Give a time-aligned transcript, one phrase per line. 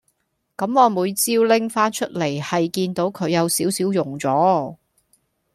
[0.57, 4.75] 咁我每朝拎返出嚟係見到佢有少少溶咗